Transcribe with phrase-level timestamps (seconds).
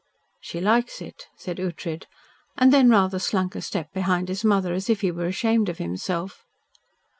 [0.39, 2.05] "She likes it," said Ughtred,
[2.57, 5.77] and then rather slunk a step behind his mother, as if he were ashamed of
[5.77, 6.43] himself.